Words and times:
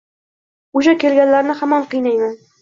Oʻsha 0.81 0.95
kelganlarni 1.03 1.57
hamon 1.61 1.87
qiynayman 1.93 2.35